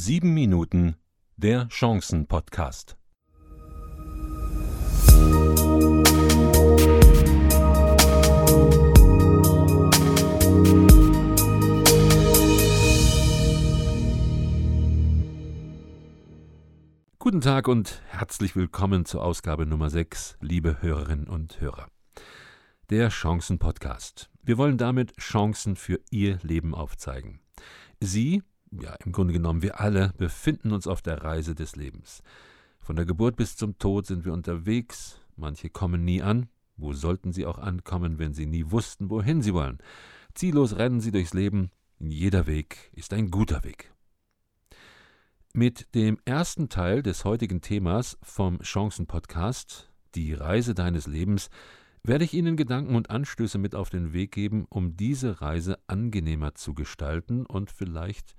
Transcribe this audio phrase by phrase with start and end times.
[0.00, 0.94] Sieben Minuten
[1.36, 2.96] der Chancen-Podcast.
[17.18, 21.88] Guten Tag und herzlich willkommen zur Ausgabe Nummer 6, liebe Hörerinnen und Hörer.
[22.88, 24.30] Der Chancen-Podcast.
[24.44, 27.40] Wir wollen damit Chancen für Ihr Leben aufzeigen.
[27.98, 32.22] Sie, ja im Grunde genommen wir alle, befinden uns auf der Reise des Lebens.
[32.80, 37.32] Von der Geburt bis zum Tod sind wir unterwegs, manche kommen nie an, wo sollten
[37.32, 39.78] sie auch ankommen, wenn sie nie wussten, wohin sie wollen?
[40.34, 43.92] Ziellos rennen sie durchs Leben, jeder Weg ist ein guter Weg.
[45.52, 51.50] Mit dem ersten Teil des heutigen Themas vom Chancen-Podcast, die Reise deines Lebens,
[52.08, 56.54] werde ich Ihnen Gedanken und Anstöße mit auf den Weg geben, um diese Reise angenehmer
[56.54, 58.34] zu gestalten und vielleicht,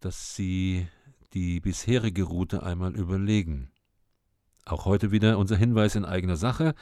[0.00, 0.86] dass Sie
[1.32, 3.70] die bisherige Route einmal überlegen.
[4.66, 6.74] Auch heute wieder unser Hinweis in eigener Sache.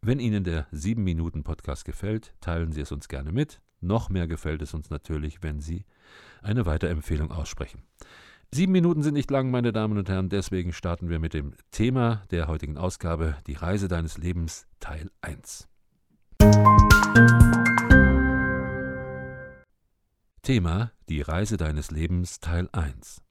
[0.00, 3.60] Wenn Ihnen der 7-Minuten-Podcast gefällt, teilen Sie es uns gerne mit.
[3.80, 5.84] Noch mehr gefällt es uns natürlich, wenn Sie
[6.40, 7.82] eine Weiterempfehlung aussprechen.
[8.54, 12.22] Sieben Minuten sind nicht lang, meine Damen und Herren, deswegen starten wir mit dem Thema
[12.30, 15.70] der heutigen Ausgabe, die Reise deines Lebens, Teil 1.
[20.42, 23.22] Thema Die Reise deines Lebens, Teil 1.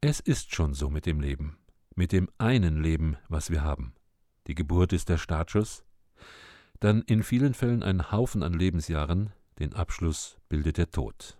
[0.00, 1.58] Es ist schon so mit dem Leben,
[1.94, 3.92] mit dem einen Leben, was wir haben.
[4.46, 5.84] Die Geburt ist der Startschuss,
[6.80, 11.36] dann in vielen Fällen ein Haufen an Lebensjahren, den Abschluss bildet der Tod.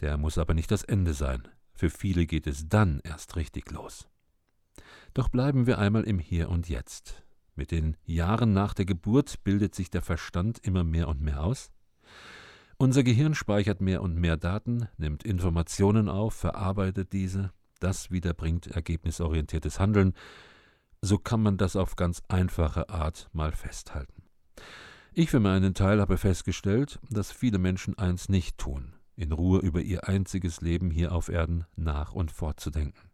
[0.00, 1.48] Der muss aber nicht das Ende sein.
[1.74, 4.08] Für viele geht es dann erst richtig los.
[5.12, 7.22] Doch bleiben wir einmal im Hier und Jetzt.
[7.56, 11.70] Mit den Jahren nach der Geburt bildet sich der Verstand immer mehr und mehr aus.
[12.76, 17.52] Unser Gehirn speichert mehr und mehr Daten, nimmt Informationen auf, verarbeitet diese.
[17.78, 20.14] Das wieder bringt ergebnisorientiertes Handeln.
[21.00, 24.24] So kann man das auf ganz einfache Art mal festhalten.
[25.12, 29.80] Ich für meinen Teil habe festgestellt, dass viele Menschen eins nicht tun in Ruhe über
[29.80, 33.10] ihr einziges Leben hier auf Erden nach und fortzudenken.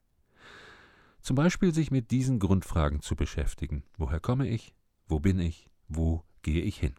[1.21, 3.84] Zum Beispiel sich mit diesen Grundfragen zu beschäftigen.
[3.99, 4.75] Woher komme ich?
[5.06, 5.69] Wo bin ich?
[5.88, 6.94] Wo gehe ich hin?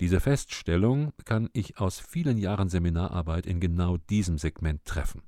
[0.00, 5.22] Diese Feststellung kann ich aus vielen Jahren Seminararbeit in genau diesem Segment treffen.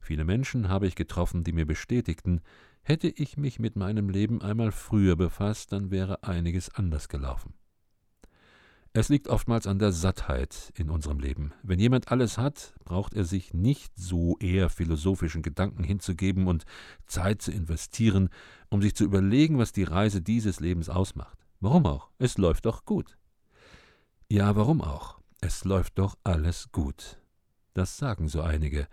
[0.00, 2.40] Viele Menschen habe ich getroffen, die mir bestätigten,
[2.82, 7.54] hätte ich mich mit meinem Leben einmal früher befasst, dann wäre einiges anders gelaufen.
[8.94, 11.54] Es liegt oftmals an der Sattheit in unserem Leben.
[11.62, 16.64] Wenn jemand alles hat, braucht er sich nicht so eher philosophischen Gedanken hinzugeben und
[17.06, 18.28] Zeit zu investieren,
[18.68, 21.38] um sich zu überlegen, was die Reise dieses Lebens ausmacht.
[21.60, 22.10] Warum auch?
[22.18, 23.16] Es läuft doch gut.
[24.28, 25.20] Ja, warum auch?
[25.40, 27.18] Es läuft doch alles gut.
[27.72, 28.88] Das sagen so einige,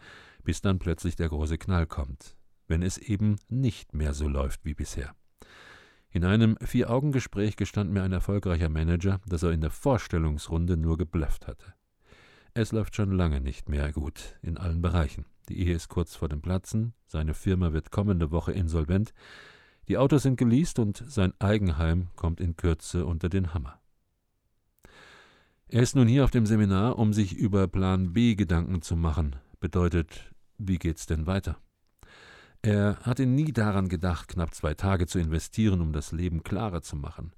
[0.46, 2.38] bis dann plötzlich der große Knall kommt,
[2.70, 5.14] wenn es eben nicht mehr so läuft wie bisher.
[6.12, 11.46] In einem Vier-Augen-Gespräch gestand mir ein erfolgreicher Manager, dass er in der Vorstellungsrunde nur geblufft
[11.46, 11.74] hatte.
[12.56, 15.26] Es läuft schon lange nicht mehr gut in allen Bereichen.
[15.50, 19.14] Die Ehe ist kurz vor dem Platzen, seine Firma wird kommende Woche insolvent,
[19.88, 23.80] die Autos sind geleast und sein Eigenheim kommt in Kürze unter den Hammer.
[25.68, 29.36] Er ist nun hier auf dem Seminar, um sich über Plan B Gedanken zu machen.
[29.60, 31.58] Bedeutet, wie geht's denn weiter?
[32.62, 36.96] Er hatte nie daran gedacht, knapp zwei Tage zu investieren, um das Leben klarer zu
[36.98, 37.32] machen,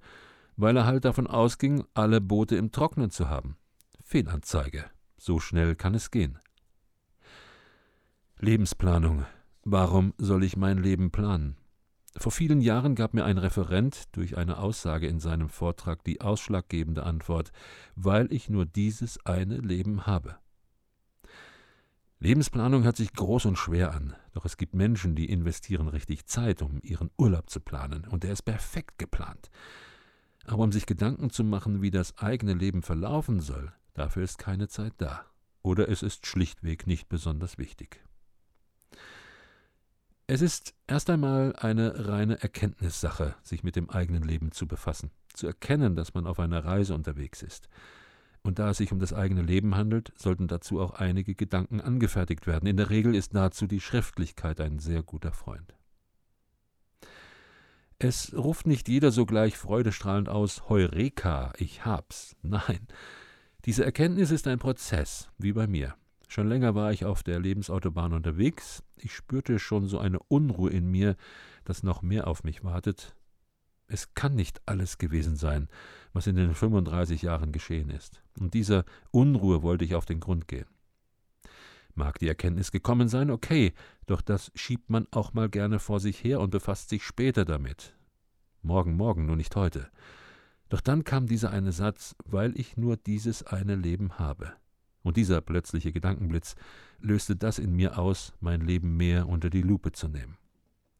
[0.56, 3.56] weil er halt davon ausging, alle Boote im Trocknen zu haben.
[4.02, 4.84] Fehlanzeige.
[5.16, 6.38] So schnell kann es gehen.
[8.40, 9.24] Lebensplanung.
[9.64, 11.56] Warum soll ich mein Leben planen?
[12.16, 17.04] Vor vielen Jahren gab mir ein Referent durch eine Aussage in seinem Vortrag die ausschlaggebende
[17.04, 17.52] Antwort,
[17.94, 20.36] weil ich nur dieses eine Leben habe.
[22.22, 26.62] Lebensplanung hört sich groß und schwer an, doch es gibt Menschen, die investieren richtig Zeit,
[26.62, 29.50] um ihren Urlaub zu planen, und der ist perfekt geplant.
[30.46, 34.68] Aber um sich Gedanken zu machen, wie das eigene Leben verlaufen soll, dafür ist keine
[34.68, 35.24] Zeit da.
[35.62, 38.00] Oder es ist schlichtweg nicht besonders wichtig.
[40.28, 45.48] Es ist erst einmal eine reine Erkenntnissache, sich mit dem eigenen Leben zu befassen, zu
[45.48, 47.68] erkennen, dass man auf einer Reise unterwegs ist.
[48.42, 52.46] Und da es sich um das eigene Leben handelt, sollten dazu auch einige Gedanken angefertigt
[52.46, 52.66] werden.
[52.66, 55.76] In der Regel ist dazu die Schriftlichkeit ein sehr guter Freund.
[57.98, 62.34] Es ruft nicht jeder sogleich freudestrahlend aus Heureka, ich hab's.
[62.42, 62.88] Nein,
[63.64, 65.94] diese Erkenntnis ist ein Prozess, wie bei mir.
[66.26, 70.90] Schon länger war ich auf der Lebensautobahn unterwegs, ich spürte schon so eine Unruhe in
[70.90, 71.14] mir,
[71.64, 73.14] dass noch mehr auf mich wartet,
[73.86, 75.68] es kann nicht alles gewesen sein,
[76.12, 78.22] was in den 35 Jahren geschehen ist.
[78.38, 80.66] Und dieser Unruhe wollte ich auf den Grund gehen.
[81.94, 83.74] Mag die Erkenntnis gekommen sein, okay,
[84.06, 87.94] doch das schiebt man auch mal gerne vor sich her und befasst sich später damit.
[88.62, 89.90] Morgen, morgen, nur nicht heute.
[90.68, 94.54] Doch dann kam dieser eine Satz, weil ich nur dieses eine Leben habe.
[95.02, 96.54] Und dieser plötzliche Gedankenblitz
[96.98, 100.38] löste das in mir aus, mein Leben mehr unter die Lupe zu nehmen.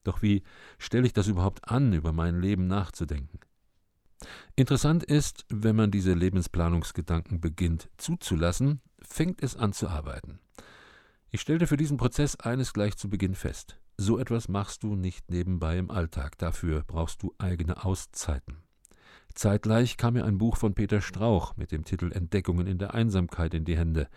[0.05, 0.43] Doch wie
[0.79, 3.39] stelle ich das überhaupt an, über mein Leben nachzudenken?
[4.57, 10.41] Interessant ist, wenn man diese Lebensplanungsgedanken beginnt zuzulassen, fängt es an zu arbeiten.
[11.31, 13.79] Ich stellte für diesen Prozess eines gleich zu Beginn fest.
[13.97, 18.59] So etwas machst du nicht nebenbei im Alltag, dafür brauchst du eigene Auszeiten.
[19.35, 23.55] Zeitgleich kam mir ein Buch von Peter Strauch mit dem Titel Entdeckungen in der Einsamkeit
[23.55, 24.09] in die Hände.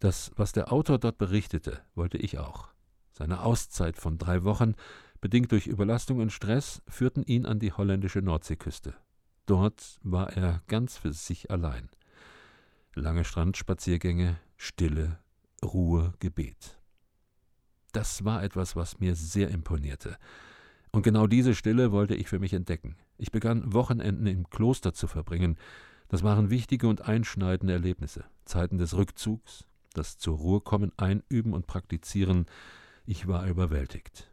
[0.00, 2.68] Das, was der Autor dort berichtete, wollte ich auch.
[3.12, 4.74] Seine Auszeit von drei Wochen,
[5.20, 8.94] bedingt durch Überlastung und Stress, führten ihn an die holländische Nordseeküste.
[9.46, 11.88] Dort war er ganz für sich allein.
[12.94, 15.18] Lange Strandspaziergänge, Stille,
[15.64, 16.78] Ruhe, Gebet.
[17.92, 20.16] Das war etwas, was mir sehr imponierte.
[20.92, 22.96] Und genau diese Stille wollte ich für mich entdecken.
[23.18, 25.56] Ich begann Wochenenden im Kloster zu verbringen.
[26.08, 31.66] Das waren wichtige und einschneidende Erlebnisse, Zeiten des Rückzugs, das zur Ruhe kommen, einüben und
[31.66, 32.46] praktizieren.
[33.06, 34.29] Ich war überwältigt.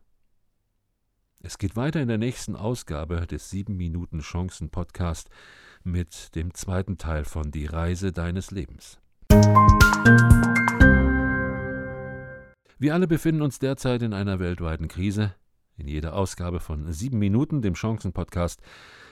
[1.48, 5.30] Es geht weiter in der nächsten Ausgabe des 7 Minuten Chancen Podcast
[5.82, 9.00] mit dem zweiten Teil von Die Reise deines Lebens.
[12.78, 15.36] Wir alle befinden uns derzeit in einer weltweiten Krise.
[15.78, 18.60] In jeder Ausgabe von 7 Minuten, dem Chancen Podcast,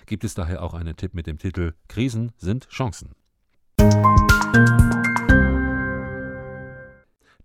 [0.05, 3.11] gibt es daher auch einen Tipp mit dem Titel Krisen sind Chancen.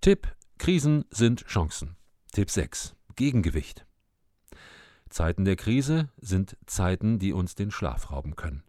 [0.01, 1.95] Tipp Krisen sind Chancen.
[2.33, 3.87] Tipp 6 Gegengewicht.
[5.11, 8.63] Zeiten der Krise sind Zeiten, die uns den Schlaf rauben können.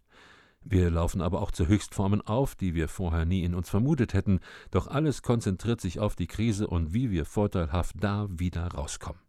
[0.63, 4.39] Wir laufen aber auch zu Höchstformen auf, die wir vorher nie in uns vermutet hätten,
[4.69, 9.21] doch alles konzentriert sich auf die Krise und wie wir vorteilhaft da wieder rauskommen.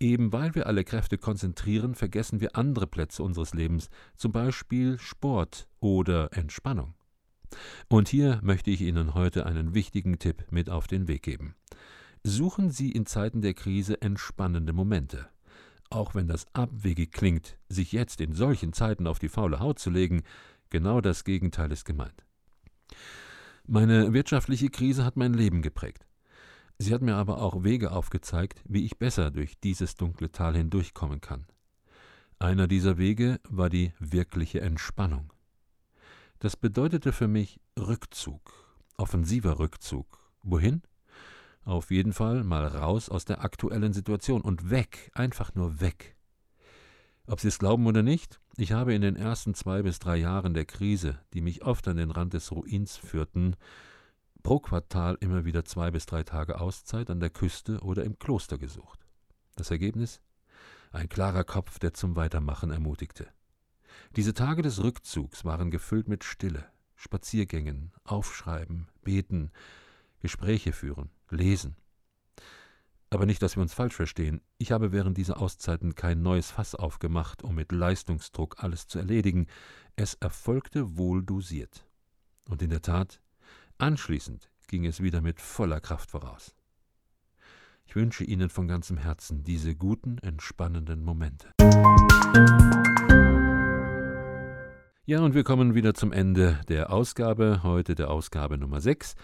[0.00, 5.68] Eben weil wir alle Kräfte konzentrieren, vergessen wir andere Plätze unseres Lebens, zum Beispiel Sport
[5.78, 6.94] oder Entspannung.
[7.88, 11.54] Und hier möchte ich Ihnen heute einen wichtigen Tipp mit auf den Weg geben.
[12.24, 15.28] Suchen Sie in Zeiten der Krise entspannende Momente.
[15.92, 19.90] Auch wenn das abwegig klingt, sich jetzt in solchen Zeiten auf die faule Haut zu
[19.90, 20.22] legen,
[20.70, 22.24] genau das Gegenteil ist gemeint.
[23.66, 26.06] Meine wirtschaftliche Krise hat mein Leben geprägt.
[26.78, 31.20] Sie hat mir aber auch Wege aufgezeigt, wie ich besser durch dieses dunkle Tal hindurchkommen
[31.20, 31.44] kann.
[32.38, 35.30] Einer dieser Wege war die wirkliche Entspannung.
[36.38, 38.40] Das bedeutete für mich Rückzug,
[38.96, 40.06] offensiver Rückzug.
[40.42, 40.80] Wohin?
[41.64, 46.16] Auf jeden Fall mal raus aus der aktuellen Situation und weg, einfach nur weg.
[47.26, 50.54] Ob Sie es glauben oder nicht, ich habe in den ersten zwei bis drei Jahren
[50.54, 53.54] der Krise, die mich oft an den Rand des Ruins führten,
[54.42, 58.58] pro Quartal immer wieder zwei bis drei Tage Auszeit an der Küste oder im Kloster
[58.58, 59.06] gesucht.
[59.54, 60.20] Das Ergebnis?
[60.90, 63.28] Ein klarer Kopf, der zum Weitermachen ermutigte.
[64.16, 66.66] Diese Tage des Rückzugs waren gefüllt mit Stille,
[66.96, 69.52] Spaziergängen, Aufschreiben, Beten,
[70.20, 71.76] Gespräche führen, lesen.
[73.10, 74.40] Aber nicht, dass wir uns falsch verstehen.
[74.56, 79.48] Ich habe während dieser Auszeiten kein neues Fass aufgemacht, um mit Leistungsdruck alles zu erledigen.
[79.96, 81.86] Es erfolgte wohl dosiert.
[82.48, 83.20] Und in der Tat,
[83.76, 86.54] anschließend ging es wieder mit voller Kraft voraus.
[87.84, 91.52] Ich wünsche Ihnen von ganzem Herzen diese guten, entspannenden Momente.
[95.04, 99.14] Ja, und wir kommen wieder zum Ende der Ausgabe, heute der Ausgabe Nummer 6.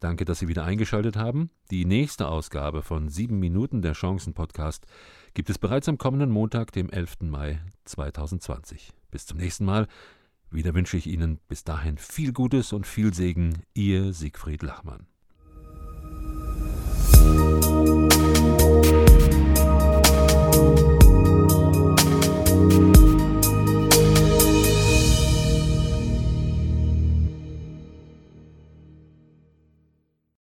[0.00, 1.50] Danke, dass Sie wieder eingeschaltet haben.
[1.70, 4.86] Die nächste Ausgabe von 7 Minuten der Chancen Podcast
[5.34, 7.22] gibt es bereits am kommenden Montag, dem 11.
[7.22, 8.92] Mai 2020.
[9.10, 9.88] Bis zum nächsten Mal.
[10.50, 13.62] Wieder wünsche ich Ihnen bis dahin viel Gutes und viel Segen.
[13.74, 15.06] Ihr Siegfried Lachmann.